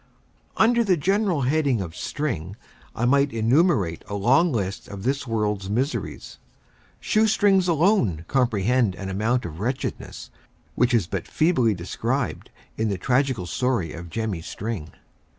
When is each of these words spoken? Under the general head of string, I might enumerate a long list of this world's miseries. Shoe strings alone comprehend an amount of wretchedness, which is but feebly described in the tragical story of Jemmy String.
Under 0.57 0.83
the 0.83 0.97
general 0.97 1.41
head 1.41 1.67
of 1.67 1.95
string, 1.95 2.55
I 2.95 3.05
might 3.05 3.31
enumerate 3.31 4.03
a 4.07 4.15
long 4.15 4.51
list 4.51 4.87
of 4.87 5.03
this 5.03 5.27
world's 5.27 5.69
miseries. 5.69 6.39
Shoe 6.99 7.27
strings 7.27 7.67
alone 7.67 8.25
comprehend 8.27 8.95
an 8.95 9.09
amount 9.09 9.45
of 9.45 9.59
wretchedness, 9.59 10.31
which 10.73 10.95
is 10.95 11.05
but 11.05 11.27
feebly 11.27 11.75
described 11.75 12.49
in 12.77 12.89
the 12.89 12.97
tragical 12.97 13.45
story 13.45 13.93
of 13.93 14.09
Jemmy 14.09 14.41
String. 14.41 14.89